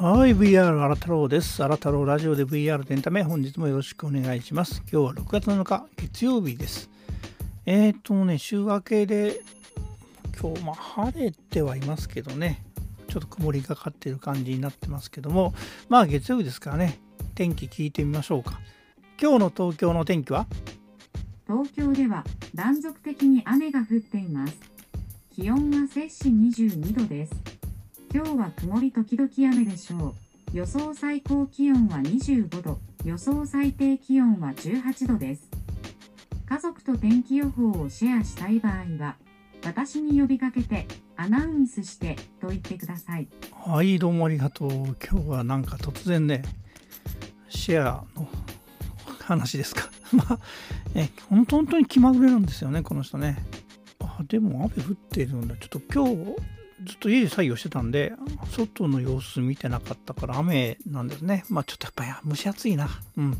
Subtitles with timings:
[0.00, 1.60] はい、VR 荒太郎です。
[1.60, 4.80] 荒太郎ラジオで VR でエンタメ、本日もよろしくお願いします。
[4.88, 6.88] 今日は6月7日、月曜日です。
[7.66, 9.40] えっ、ー、とね、週明けで、
[10.40, 12.62] 今日、まあ、晴れてはいますけどね、
[13.08, 15.52] ちょっと曇りがかってる感じになってますけども、
[15.88, 17.00] まあ、月曜日ですからね、
[17.34, 18.60] 天気聞いてみましょうか。
[19.20, 20.46] 今日の東京の天気は？
[21.48, 22.22] 東京では
[22.54, 24.60] 断続的に雨が降っています。
[25.34, 27.57] 気温は摂氏22度です。
[28.10, 30.14] 今日は曇り時々雨でしょう。
[30.54, 35.50] 予想最高気温は25度、予想最低気温は18度です。
[36.48, 39.16] 家族と天気予報をシェアしたい場合は、
[39.62, 40.86] 私に呼びかけて
[41.16, 43.28] アナウンスしてと言ってください。
[43.52, 44.70] はい、どうもありがとう。
[44.70, 46.42] 今日はなんか突然ね、
[47.50, 48.26] シェアの
[49.20, 49.90] 話ですか。
[50.16, 50.38] まあ、
[50.94, 53.36] え本当本当に気まぐれなんですよね、この人ね。
[54.00, 55.56] あ、でも雨降っているんだ。
[55.56, 58.12] ちょっと今日、ずっと家で作業してたんで、
[58.50, 61.44] 外の様子見てなかったから雨なんですね。
[61.48, 62.88] まあちょっとやっぱり蒸し暑いな。
[63.16, 63.36] うん。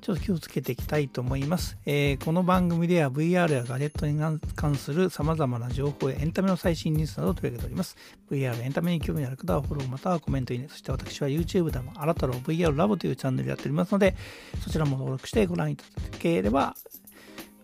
[0.00, 1.78] ちょっと気をつけていきたいと思います。
[1.86, 4.18] えー、この番組では VR やガジェットに
[4.56, 7.96] 関する様々な情報やエンタメの最新ニュースなどを取り上げております。
[8.28, 10.66] VR エンタメに興味のある方はフォローまたはコメントいいね。
[10.68, 14.16] そして私は YouTube でもあなたの VR ラボというチャンネルやっておりますので、
[14.60, 16.74] そちらも登録してご覧いただければ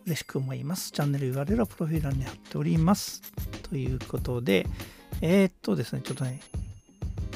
[0.06, 0.92] 嬉しく思います。
[0.92, 3.20] チャンネル URL はプロフィール欄に貼っております。
[3.69, 4.64] ということで、
[5.20, 6.41] えー、っとですね、ちょっとね、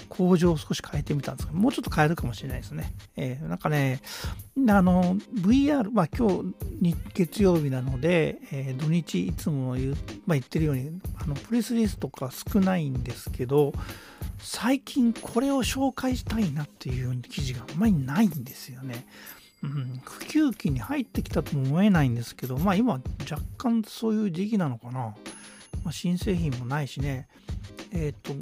[0.09, 2.93] 工場を少し変えてみたんですが、もうちょっと変えるかもしれないですね。
[3.17, 4.01] えー、なんかね、
[4.69, 6.45] あの、VR、まあ今
[6.81, 9.97] 日月曜日なので、えー、土日いつも言,、まあ、
[10.35, 13.73] 言ってるように、あのプレスリリースとか少ないんですけど、
[14.39, 19.07] 最近これを紹介したいなっていう記事があんまりないんですよね。
[19.63, 25.15] うん、普及期に入ってきたとも思えないんですけど、まあ今若干そういう時期なのかな。
[25.85, 27.27] まあ、新製品もないしね、
[27.93, 28.35] えっ、ー、と、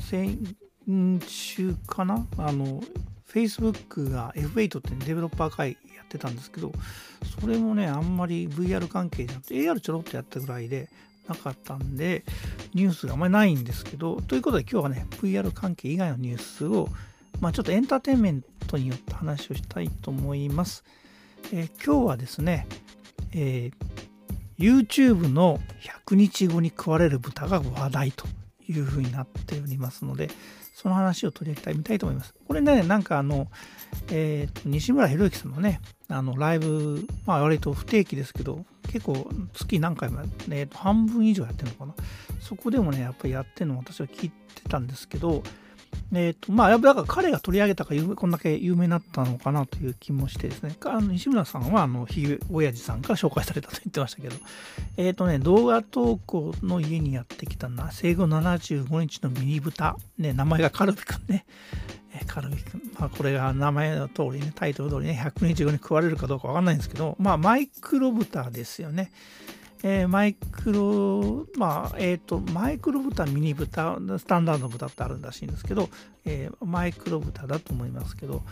[0.00, 0.56] 先
[1.26, 2.26] 週かな？
[2.36, 2.82] あの、
[3.32, 6.72] Facebook が F8 ってデベロッパー会やってたんですけど、
[7.40, 10.88] それもね、あんまり VR 関係じゃなくて AR ちょろっとやったぐらいで
[11.28, 12.24] なかったんで、
[12.74, 16.88] ニュースがあんまりないんですけど、ということで今日はね、VR 関係以外のニュースを、
[17.40, 20.84] まあちょっとエンターテインメントによって話をしたいと思います。
[21.52, 22.66] えー、今日はですね、
[23.32, 24.12] えー
[24.58, 25.58] YouTube の
[26.06, 28.26] 100日後に食われる豚が話題と
[28.72, 30.30] いうふうになっておりますので、
[30.74, 32.34] その話を取り上げたいみたいと思います。
[32.48, 33.48] これね、なんかあの、
[34.10, 41.94] えー、と西村博之さんのね、あのライブ、まあ割と不定期ですけど、結構月何回も、ね、半分以上やってるのかな。
[42.40, 45.42] そこでもね、やっぱりやってるのを私は聞いてたんですけど、
[46.14, 54.36] えーとまあ、やっぱだから彼が取り上げたからこんだけ有名になったのかなという気もしてですね、あの西村さんはあのひげ親父さんから紹介されたと言ってましたけど、
[54.98, 61.46] えっ、ー、とね、動画投稿の家にやってきたな、生後75日のミニ豚、ね、名前がカルビくんね、
[62.14, 69.12] え、カルビくん、まあ、これが名前の通りね、タイトル通りね、100日後に食われるかどうかわかんないんですけど、まあ、マイクロ豚ですよね。
[69.84, 75.88] えー、マイクロ、まあ、えっ、ー、と、マイクロ豚、ミニ豚、スタンダード豚ってあるらしいんですけど、
[76.24, 78.42] えー、マイクロ豚だと思いますけど、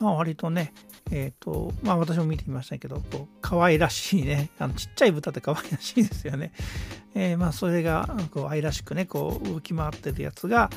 [0.00, 0.72] まあ、割とね、
[1.12, 6.52] えっ、と、まあ、私も見てみましたけど、こう、可愛らしいね、あの、ちっちゃい豚って可愛らしいですよね。
[7.14, 10.70] えまあ、それが、こう、愛らしくね、こう、動き回ってるやつが、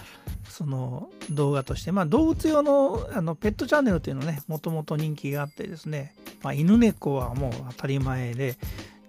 [0.49, 8.55] その動画として、まあ、動物用のあのペットチャンネルっていうのね、もともと人気があってですね、まあ、犬猫はもう当たり前で、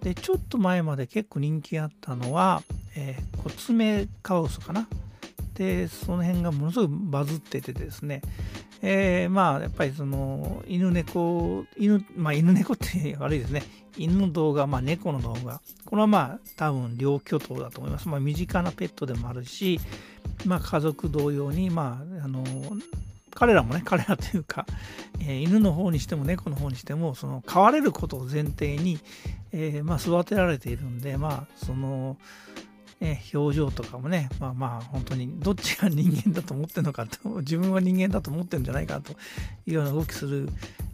[0.07, 2.63] でちょっと前まで結構人気あったのは、
[2.95, 4.87] えー、コツメカワウソかな。
[5.55, 8.23] でその辺がものすごいバズっててですね、
[8.83, 13.65] えー、まあやっぱりその犬猫犬まあ犬猫って悪いですね。
[13.97, 15.61] 犬の動画、まあ、猫の動画。
[15.87, 19.81] これはまあ多分両巨頭だと思います、まあ、身近なペットでもあるし、
[20.45, 22.45] まあ、家族同様にまああの
[23.37, 24.65] 彼らもね、彼らというか、
[25.21, 28.99] えー、犬の方にしても猫の方にしても、その飼われることを前提に、
[29.53, 32.17] えー、まあ、育てられているんで、まあ、その、
[33.03, 39.13] えー、表情とかもね、まあまあ、本当にどっちが人間だと思ってるのかと、 自分は人間だと思ってるんじゃないかと
[39.67, 40.49] いうような動きする、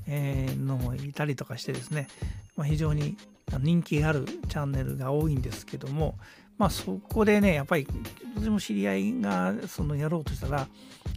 [0.08, 2.08] えー、のもいたりとかしてですね、
[2.56, 3.16] まあ、非常に
[3.60, 6.18] 人気があるチャンネルが多いんですけども、
[6.62, 7.88] まあそこでね、やっぱり
[8.36, 10.66] 私も知り合いがそのやろうとしたら、や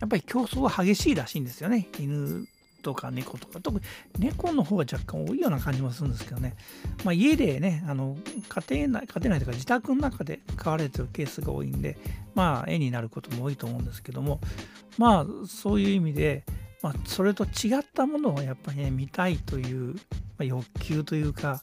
[0.04, 1.88] っぱり競争は激しいらしいんですよね。
[2.00, 2.48] 犬
[2.82, 3.60] とか猫とか。
[3.60, 3.86] 特に
[4.18, 6.56] 猫の方が若干多いような感じもするんですけどね。
[7.04, 8.18] まあ家でね、あの
[8.50, 11.96] 家庭内、家庭内とか自宅の中で飼われてるケースが多いんで、
[12.34, 14.40] まあ絵になることも多いと思うんですけども、
[14.98, 16.44] まあそういう意味で、
[16.82, 20.00] まあそれと違ったものをやっぱりね、見たいという、ま
[20.40, 21.62] あ、欲求というか、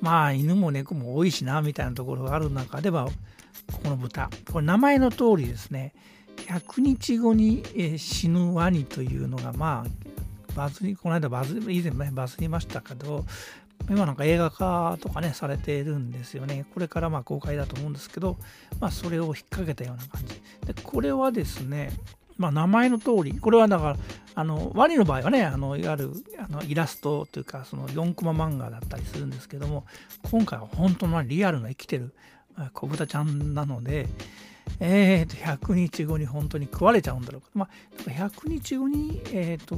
[0.00, 3.08] まあ犬も猫も多いしなみたいなところがある中では
[3.82, 5.94] この豚これ名前の通りですね
[6.36, 7.62] 100日後に、
[7.98, 13.24] 死ぬワニというのが、まあ、バズり、この間バズ、以前ね、バズりましたけど、
[13.88, 16.64] 今なんか映画化とかね、されてるんですよね。
[16.72, 18.36] これからまあ公開だと思うんですけど、
[18.80, 20.40] まあ、それを引っ掛けたような感じ。
[20.66, 21.92] で、これはですね、
[22.36, 23.96] まあ、名前の通り、これはだから、
[24.36, 29.86] あの、ワニの場合はね、あの、いわゆるあのイラストというか、その4コマ漫画だったりするんですけども、
[30.30, 32.14] 今回は本当のリアルな生きてる
[32.72, 34.08] 子豚ちゃんなので、
[34.80, 37.48] えー、と100日後に本当に食われちゃうんだろうか。
[37.54, 39.76] まあ、100日後に、えーと、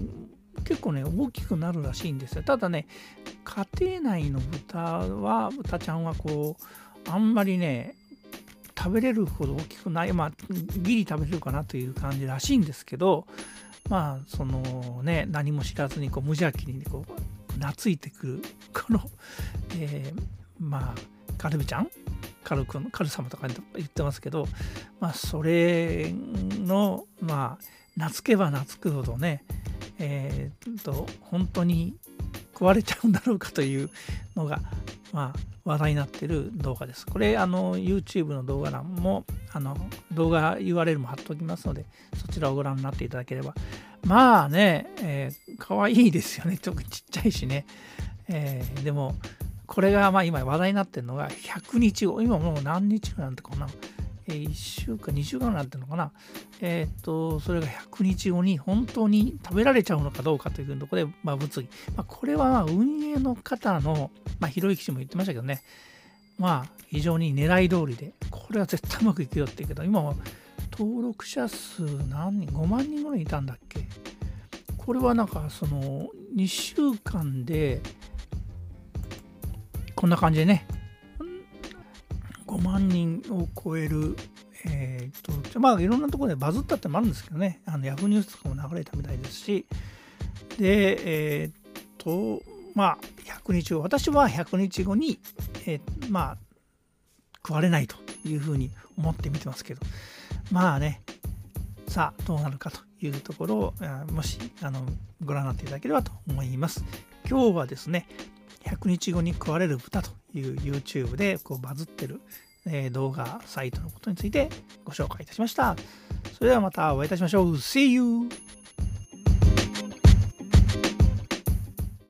[0.65, 2.43] 結構ね、大きくなるらしいんですよ。
[2.43, 2.87] ただね、
[3.45, 7.95] 家庭内の豚は、豚ちゃんはこう、あんまりね、
[8.87, 10.33] 食べれるほど大きくない、まあ、
[10.79, 13.27] ギリ食べれるかなという感じらしいんですけど、
[13.91, 18.43] まあ、そのね、何も知らずにこう無邪気にこう懐いてくる、
[18.73, 19.01] この、
[19.77, 20.23] えー、
[20.61, 21.91] まあ、カルビちゃん？
[22.45, 24.47] カル君、カル様とか言ってますけど、
[25.01, 29.43] まあ、それの、まあ、懐けば懐くほどね、
[29.99, 31.97] えー、っと、本当に
[32.57, 33.91] 食われちゃうんだろうかという
[34.35, 34.61] のが、
[35.13, 37.05] まあ、話題になってる動画です。
[37.05, 39.77] これ、あの、YouTube の動画欄も、あの、
[40.13, 41.85] 動画 URL も貼っておきますので、
[42.17, 43.55] そちらをご覧になっていただければ。
[44.07, 46.57] まあね、えー、可愛いですよね。
[46.63, 47.67] 特にちっちゃいしね。
[48.29, 49.17] えー、でも、
[49.67, 53.67] これがまあ今話題になってるのが100日後、今もう何日ぐらいなんてかな、
[54.29, 56.13] え、1週間、2週間になってるのかな、
[56.61, 61.69] えっ、と、それが100日後に本当に食べられちゃうのかどうかというところで、まあ、物議。
[61.97, 65.63] まあ、これは運営の方の、まあ、ひろゆき氏も言ってましたけどね、
[66.39, 70.15] まあ、非常に狙い通りで、これは絶対うまくいくよって言うけど、今は
[70.73, 73.87] 登録者数何人、5万人ぐらいいたんだっけ。
[74.77, 77.81] これはなんか、その、2週間で、
[79.95, 80.67] こんな感じでね、
[82.57, 84.17] 5万人を超える、
[84.65, 89.67] えー、と、まあいろんなところでバズったってもあるんですけどね、あの Yahoo ニュースとかも流れたみたいですし、
[90.59, 91.51] で、えっ、
[91.99, 92.41] と、
[92.75, 92.99] まあ
[93.45, 95.19] 100日後、私は100日後に、
[95.67, 96.39] えー、まあ
[97.47, 99.83] 食われないというふうに思って見てますけど、
[100.51, 101.03] まあね、
[101.89, 103.75] さあどうなるかというところを、
[104.13, 104.81] もしあの
[105.23, 106.85] ご覧になっていただければと思います。
[107.29, 108.09] 今日はですね、
[108.67, 112.21] 100日後に食われる豚という YouTube でこうバズってる、
[112.67, 114.51] え動画サイトのことについて
[114.85, 115.77] ご紹介いたしました。
[116.37, 117.55] それではまたお会いいたしましょう。
[117.55, 118.46] See you!